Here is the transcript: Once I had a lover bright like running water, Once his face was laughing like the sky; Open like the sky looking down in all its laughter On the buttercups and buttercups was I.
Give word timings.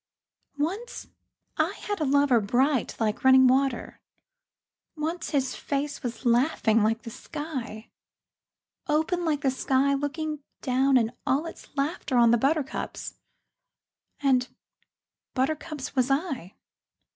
Once 0.57 1.09
I 1.57 1.73
had 1.83 2.01
a 2.01 2.05
lover 2.05 2.41
bright 2.41 2.95
like 2.99 3.23
running 3.23 3.45
water, 3.45 4.01
Once 4.97 5.29
his 5.29 5.55
face 5.55 6.01
was 6.01 6.25
laughing 6.25 6.81
like 6.81 7.03
the 7.03 7.11
sky; 7.11 7.91
Open 8.87 9.23
like 9.25 9.41
the 9.41 9.51
sky 9.51 9.93
looking 9.93 10.39
down 10.63 10.97
in 10.97 11.11
all 11.27 11.45
its 11.45 11.67
laughter 11.77 12.17
On 12.17 12.31
the 12.31 12.39
buttercups 12.39 13.17
and 14.19 14.47
buttercups 15.35 15.95
was 15.95 16.09
I. 16.09 16.55